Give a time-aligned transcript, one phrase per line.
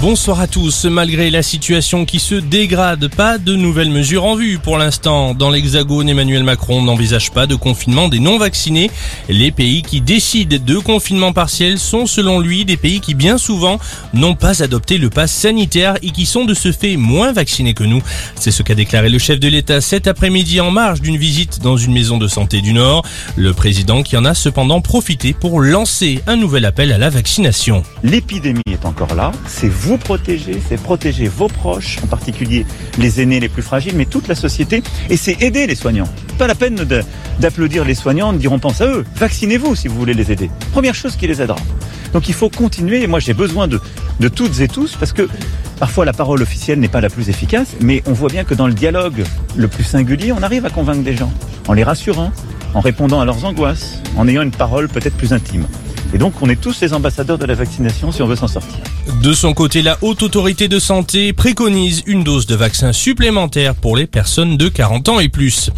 [0.00, 0.84] Bonsoir à tous.
[0.84, 5.34] Malgré la situation qui se dégrade, pas de nouvelles mesures en vue pour l'instant.
[5.34, 8.92] Dans l'Hexagone, Emmanuel Macron n'envisage pas de confinement des non-vaccinés.
[9.28, 13.80] Les pays qui décident de confinement partiel sont selon lui des pays qui bien souvent
[14.14, 17.82] n'ont pas adopté le pass sanitaire et qui sont de ce fait moins vaccinés que
[17.82, 18.00] nous.
[18.36, 21.76] C'est ce qu'a déclaré le chef de l'État cet après-midi en marge d'une visite dans
[21.76, 23.04] une maison de santé du Nord.
[23.34, 27.82] Le président qui en a cependant profité pour lancer un nouvel appel à la vaccination.
[28.04, 32.66] L'épidémie est encore là, c'est vous protéger, c'est protéger vos proches, en particulier
[32.98, 36.08] les aînés les plus fragiles, mais toute la société, et c'est aider les soignants.
[36.36, 36.86] Pas la peine
[37.40, 39.04] d'applaudir les soignants, de dire on pense à eux.
[39.16, 40.50] Vaccinez-vous si vous voulez les aider.
[40.72, 41.58] Première chose qui les aidera.
[42.12, 43.80] Donc il faut continuer, et moi j'ai besoin de
[44.28, 45.28] toutes et tous, parce que
[45.78, 48.66] parfois la parole officielle n'est pas la plus efficace, mais on voit bien que dans
[48.66, 49.24] le dialogue
[49.56, 51.32] le plus singulier, on arrive à convaincre des gens,
[51.66, 52.32] en les rassurant,
[52.74, 55.66] en répondant à leurs angoisses, en ayant une parole peut-être plus intime.
[56.14, 58.78] Et donc on est tous les ambassadeurs de la vaccination si on veut s'en sortir.
[59.22, 63.96] De son côté, la Haute Autorité de Santé préconise une dose de vaccin supplémentaire pour
[63.96, 65.70] les personnes de 40 ans et plus.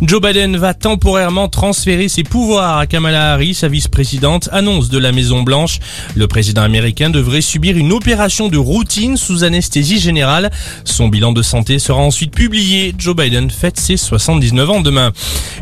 [0.00, 5.10] Joe Biden va temporairement transférer ses pouvoirs à Kamala Harris, sa vice-présidente, annonce de la
[5.10, 5.80] Maison Blanche.
[6.14, 10.52] Le président américain devrait subir une opération de routine sous anesthésie générale.
[10.84, 12.94] Son bilan de santé sera ensuite publié.
[12.96, 15.10] Joe Biden fête ses 79 ans demain.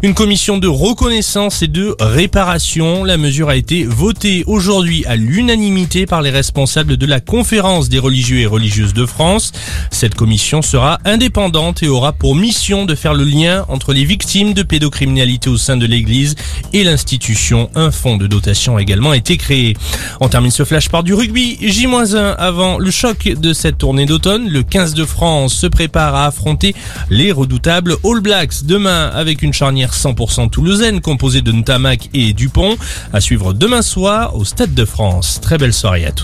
[0.03, 3.05] Une commission de reconnaissance et de réparation.
[3.05, 7.99] La mesure a été votée aujourd'hui à l'unanimité par les responsables de la conférence des
[7.99, 9.53] religieux et religieuses de France.
[9.91, 14.63] Cette commission sera indépendante et aura pour mission de faire le lien entre les de
[14.65, 16.35] pédocriminalité au sein de l'église
[16.73, 17.71] et l'institution.
[17.77, 19.77] Un fonds de dotation a également été créé.
[20.21, 21.57] On termine ce flash par du rugby.
[21.61, 24.49] J-1 avant le choc de cette tournée d'automne.
[24.49, 26.75] Le 15 de France se prépare à affronter
[27.09, 32.77] les redoutables All Blacks demain avec une charnière 100% toulousaine composée de Ntamak et Dupont
[33.13, 35.39] à suivre demain soir au Stade de France.
[35.41, 36.15] Très belle soirée à tous.